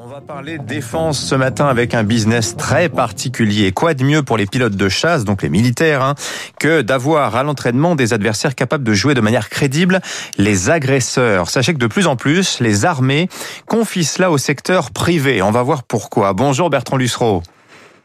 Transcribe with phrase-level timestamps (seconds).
[0.00, 3.72] On va parler défense ce matin avec un business très particulier.
[3.72, 6.14] Quoi de mieux pour les pilotes de chasse, donc les militaires, hein,
[6.60, 10.00] que d'avoir à l'entraînement des adversaires capables de jouer de manière crédible
[10.36, 11.50] les agresseurs?
[11.50, 13.28] Sachez que de plus en plus, les armées
[13.66, 15.42] confient cela au secteur privé.
[15.42, 16.32] On va voir pourquoi.
[16.32, 17.42] Bonjour Bertrand Lussereau.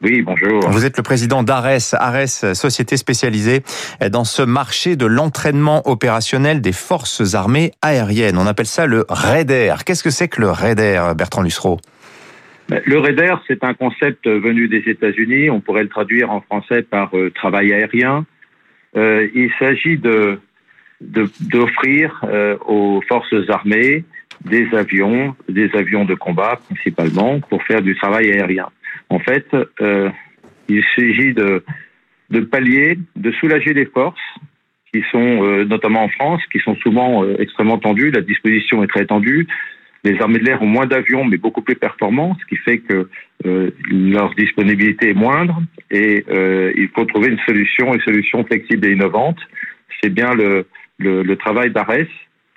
[0.00, 0.60] Oui, bonjour.
[0.70, 3.62] Vous êtes le président d'ARES, ARES, société spécialisée
[4.12, 8.38] dans ce marché de l'entraînement opérationnel des forces armées aériennes.
[8.38, 9.74] On appelle ça le RAIDER.
[9.84, 11.78] Qu'est-ce que c'est que le RAIDER, Bertrand Lussereau?
[12.68, 15.50] Ben, le RAIDER, c'est un concept venu des États-Unis.
[15.50, 18.26] On pourrait le traduire en français par euh, travail aérien.
[18.96, 20.38] Euh, il s'agit de
[21.00, 24.04] d'offrir euh, aux forces armées
[24.44, 28.68] des avions, des avions de combat principalement, pour faire du travail aérien.
[29.10, 29.46] En fait,
[29.80, 30.10] euh,
[30.68, 31.64] il s'agit de,
[32.30, 34.20] de pallier, de soulager les forces
[34.92, 38.10] qui sont, euh, notamment en France, qui sont souvent euh, extrêmement tendues.
[38.10, 39.46] La disposition est très tendue.
[40.04, 43.08] Les armées de l'air ont moins d'avions, mais beaucoup plus performants, ce qui fait que
[43.90, 45.60] leur disponibilité est moindre.
[45.90, 46.24] Et
[46.76, 49.38] il faut trouver une solution, une solution flexible et innovante.
[50.00, 50.66] C'est bien le,
[50.98, 52.06] le, le travail d'ARES,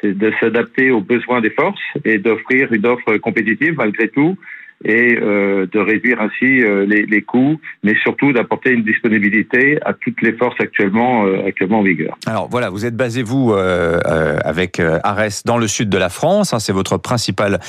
[0.00, 4.36] c'est de s'adapter aux besoins des forces et d'offrir une offre compétitive malgré tout
[4.84, 9.92] et euh, de réduire ainsi euh, les, les, coûts, mais surtout d'apporter une disponibilité à
[9.92, 12.16] toutes les forces actuellement euh, actuellement en vigueur.
[12.26, 13.98] Alors voilà, vous êtes basé vous euh,
[14.42, 17.60] avec Ares dans le sud de la France, hein, c'est votre principal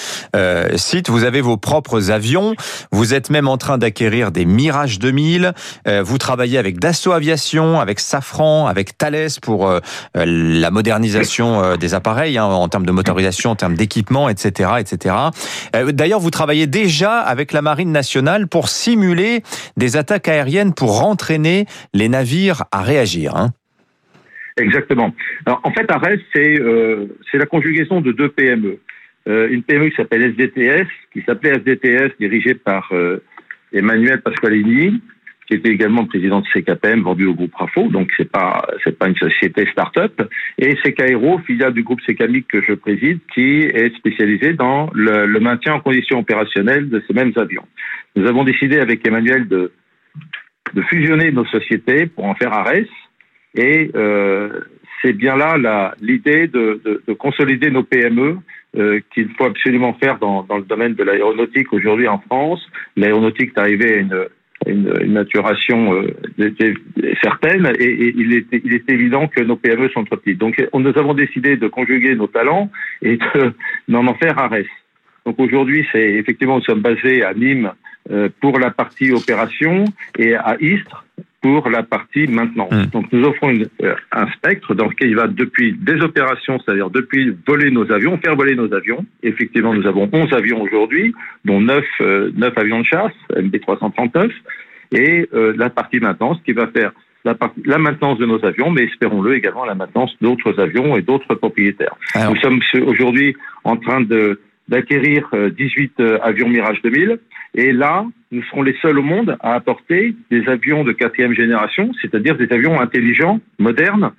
[0.75, 1.09] site.
[1.09, 2.55] Vous avez vos propres avions,
[2.91, 5.53] vous êtes même en train d'acquérir des Mirage 2000.
[6.03, 9.71] vous travaillez avec Dassault Aviation, avec Safran, avec Thales pour
[10.15, 15.15] la modernisation des appareils hein, en termes de motorisation, en termes d'équipement, etc., etc.
[15.91, 19.41] D'ailleurs, vous travaillez déjà avec la Marine nationale pour simuler
[19.77, 23.35] des attaques aériennes pour entraîner les navires à réagir.
[23.35, 23.49] Hein.
[24.57, 25.13] Exactement.
[25.45, 28.79] En fait, ARES, c'est euh, la conjugaison de deux PME.
[29.27, 33.23] Euh, une PME qui s'appelle SDTS, qui s'appelait SDTS, dirigée par euh,
[33.71, 35.01] Emmanuel Pasqualini,
[35.51, 39.09] qui était également président de CKPM, vendu au groupe Rafo, donc c'est pas c'est pas
[39.09, 40.21] une société start-up,
[40.57, 45.73] et CKAero, filiale du groupe CKMIC que je préside, qui est spécialisé dans le, maintien
[45.73, 47.67] en condition opérationnelle de ces mêmes avions.
[48.15, 49.73] Nous avons décidé avec Emmanuel de,
[50.87, 52.87] fusionner nos sociétés pour en faire ARES,
[53.55, 54.61] et euh,
[55.01, 58.37] c'est bien là l'idée de, de, de, consolider nos PME
[58.77, 62.65] euh, qu'il faut absolument faire dans, dans le domaine de l'aéronautique aujourd'hui en France.
[62.95, 64.27] L'aéronautique est arrivée à une
[64.67, 66.53] une, une maturation euh,
[67.21, 70.37] certaine et, et, il, est, il est évident que nos PME sont trop petites.
[70.37, 72.69] Donc nous avons décidé de conjuguer nos talents
[73.01, 73.17] et
[73.87, 74.69] d'en en faire un reste.
[75.25, 77.71] Donc aujourd'hui, c'est effectivement nous sommes basés à Nîmes
[78.09, 79.85] euh, pour la partie opération
[80.17, 81.05] et à Istres
[81.41, 82.71] pour la partie maintenance.
[82.71, 82.85] Mmh.
[82.91, 86.89] Donc nous offrons une, euh, un spectre dans lequel il va depuis des opérations, c'est-à-dire
[86.89, 89.05] depuis voler nos avions, faire voler nos avions.
[89.23, 91.13] Effectivement, nous avons 11 avions aujourd'hui,
[91.43, 94.29] dont 9, euh, 9 avions de chasse, MB339,
[94.93, 96.91] et euh, la partie maintenance qui va faire
[97.25, 97.35] la,
[97.65, 101.95] la maintenance de nos avions, mais espérons-le également la maintenance d'autres avions et d'autres propriétaires.
[102.13, 102.33] Alors...
[102.33, 104.01] Nous sommes aujourd'hui en train
[104.67, 107.19] d'acquérir 18 euh, avions Mirage 2000.
[107.53, 111.91] Et là, nous serons les seuls au monde à apporter des avions de quatrième génération,
[112.01, 114.11] c'est-à-dire des avions intelligents, modernes,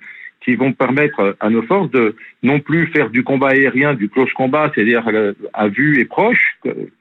[0.43, 4.31] qui vont permettre à nos forces de non plus faire du combat aérien, du close
[4.33, 6.57] combat, c'est-à-dire euh, à vue et proche.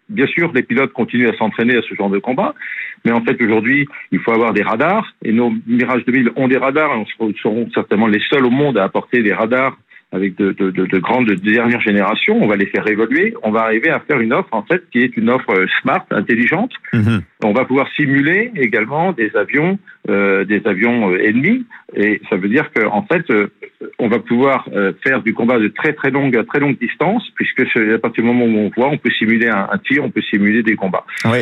[0.08, 2.54] Bien sûr, les pilotes continuent à s'entraîner à ce genre de combat,
[3.04, 6.58] mais en fait aujourd'hui, il faut avoir des radars, et nos Mirage 2000 ont des
[6.58, 9.76] radars, et on seront certainement les seuls au monde à apporter des radars
[10.12, 13.50] avec de, de, de, de grandes de dernières générations, on va les faire évoluer, on
[13.50, 16.72] va arriver à faire une offre en fait qui est une offre euh, smart, intelligente.
[16.92, 17.18] Mmh.
[17.44, 19.78] On va pouvoir simuler également des avions,
[20.08, 23.48] euh, des avions euh, ennemis, et ça veut dire qu'en en fait, euh,
[23.98, 27.60] on va pouvoir euh, faire du combat de très très longue très longue distance, puisque
[27.60, 30.22] à partir du moment où on voit, on peut simuler un, un tir, on peut
[30.28, 31.04] simuler des combats.
[31.24, 31.38] Oui,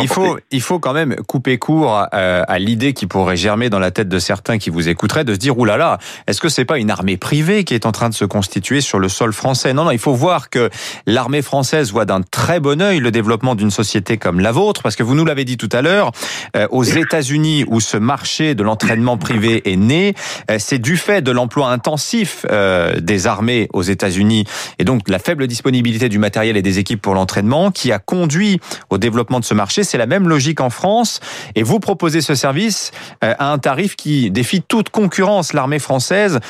[0.00, 3.78] il faut il faut quand même couper court à, à l'idée qui pourrait germer dans
[3.78, 6.48] la tête de certains qui vous écouteraient de se dire oulala, là là, est-ce que
[6.48, 9.32] c'est pas une armée privée qui est en train de se constituer sur le sol
[9.32, 9.74] français?
[9.74, 10.70] Non, non, il faut voir que
[11.06, 14.96] l'armée française voit d'un très bon œil le développement d'une société comme la vôtre, parce
[14.96, 16.12] que vous nous l'avez dit tout à l'heure,
[16.56, 20.14] euh, aux États-Unis où ce marché de l'entraînement privé est né,
[20.50, 24.44] euh, c'est du fait de l'emploi intensif euh, des armées aux États-Unis
[24.80, 28.60] et donc la faible disponibilité du matériel et des équipes pour l'entraînement qui a conduit
[28.90, 29.84] au développement de ce marché.
[29.84, 31.20] C'est la même logique en France
[31.54, 32.90] et vous proposez ce service
[33.22, 35.52] euh, à un tarif qui défie toute concurrence.
[35.52, 36.40] L'armée française,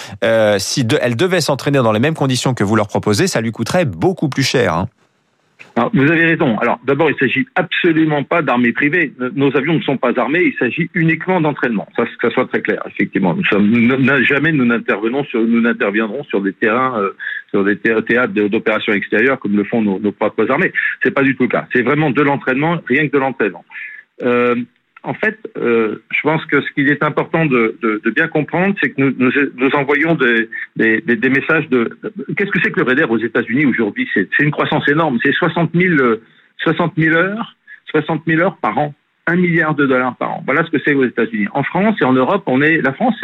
[0.59, 3.53] si de, elle devait s'entraîner dans les mêmes conditions que vous leur proposez, ça lui
[3.53, 4.73] coûterait beaucoup plus cher.
[4.73, 4.89] Hein.
[5.77, 6.59] Alors, vous avez raison.
[6.59, 9.13] Alors, d'abord, il s'agit absolument pas d'armée privée.
[9.35, 10.43] Nos avions ne sont pas armés.
[10.43, 11.87] Il s'agit uniquement d'entraînement.
[11.97, 12.83] Ça, ça soit très clair.
[12.87, 17.11] Effectivement, nous sommes jamais nous n'intervenons sur, nous n'interviendrons sur des terrains, euh,
[17.51, 20.73] sur des théâtres d'opérations extérieures comme le font nos, nos propres armées.
[21.03, 21.67] C'est pas du tout le cas.
[21.75, 23.65] C'est vraiment de l'entraînement, rien que de l'entraînement.
[24.23, 24.55] Euh,
[25.07, 27.79] en fait, euh, je pense que ce qu'il est important de,
[28.15, 30.49] bien comprendre, c'est que nous, envoyons des,
[31.29, 31.97] messages de...
[32.37, 34.09] Qu'est-ce que c'est que le RAIDER aux États-Unis aujourd'hui?
[34.13, 35.19] C'est une croissance énorme.
[35.23, 35.95] C'est 60 000,
[36.59, 37.57] 60 000 heures,
[37.93, 38.95] 60 000 heures par an.
[39.29, 40.43] Un milliard de dollars par an.
[40.47, 41.49] Voilà ce que c'est aux États-Unis.
[41.53, 43.17] En France et en Europe, on est, la France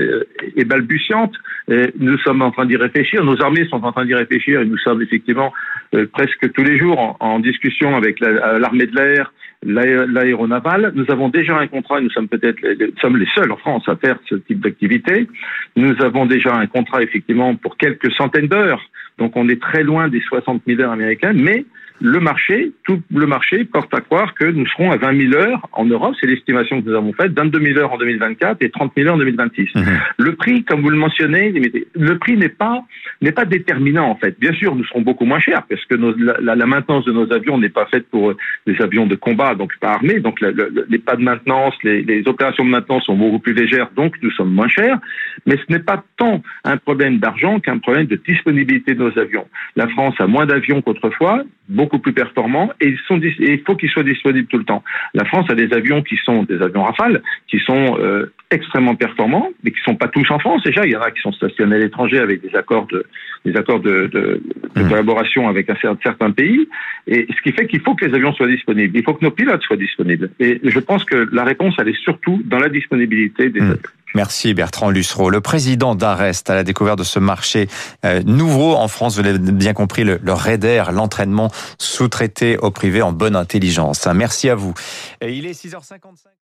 [0.57, 1.33] est, balbutiante.
[1.69, 3.25] Nous sommes en train d'y réfléchir.
[3.25, 4.33] Nos armées sont en train d'y réfléchir
[4.73, 5.53] nous sommes effectivement
[5.95, 9.33] euh, presque tous les jours en, discussion avec l'armée de l'air,
[9.63, 10.93] l'aéronaval.
[10.95, 13.97] Nous avons déjà un contrat, nous sommes peut-être les, sommes les seuls en France à
[13.97, 15.29] faire ce type d'activité.
[15.77, 18.83] Nous avons déjà un contrat effectivement pour quelques centaines d'heures,
[19.19, 21.65] donc on est très loin des 60 000 heures américaines, mais
[22.01, 25.69] le marché, tout le marché porte à croire que nous serons à 20 000 heures
[25.73, 28.93] en Europe, c'est l'estimation que nous avons faite, 22 000 heures en 2024 et 30
[28.97, 29.69] 000 heures en 2026.
[29.75, 29.83] Mmh.
[30.19, 31.53] Le prix, comme vous le mentionnez,
[31.95, 32.85] le prix n'est pas
[33.21, 34.39] n'est pas déterminant en fait.
[34.39, 37.33] Bien sûr, nous serons beaucoup moins chers parce que nos, la, la, maintenance de nos
[37.33, 38.35] avions n'est pas faite pour
[38.67, 42.03] des avions de combat, donc pas armés, donc le, le, les pas de maintenance, les,
[42.03, 44.99] les, opérations de maintenance sont beaucoup plus légères, donc nous sommes moins chers.
[45.47, 49.47] Mais ce n'est pas tant un problème d'argent qu'un problème de disponibilité de nos avions.
[49.77, 53.77] La France a moins d'avions qu'autrefois, beaucoup plus performants et, ils sont, et il faut
[53.77, 54.83] qu'ils soient disponibles tout le temps.
[55.15, 59.51] La France a des avions qui sont des avions Rafale, qui sont euh, extrêmement performants,
[59.63, 60.63] mais qui sont pas tous en France.
[60.63, 63.05] Déjà, il y en a qui sont stationnés à l'étranger avec des accords de,
[63.45, 64.43] des accords de, de,
[64.75, 64.89] de mmh.
[64.89, 66.69] collaboration avec un certain pays.
[67.07, 68.97] Et ce qui fait qu'il faut que les avions soient disponibles.
[68.97, 70.31] Il faut que nos pilotes soient disponibles.
[70.39, 73.65] Et je pense que la réponse, elle est surtout dans la disponibilité des mmh.
[73.65, 73.79] avions.
[74.15, 75.31] Merci Bertrand Lussereau.
[75.31, 77.69] Le président d'Arest à la découverte de ce marché
[78.05, 83.03] euh, nouveau en France, vous l'avez bien compris, le, le RAIDER, l'entraînement sous-traité au privé
[83.03, 84.07] en bonne intelligence.
[84.07, 84.75] Merci à vous.
[85.23, 86.29] Il est 6h55.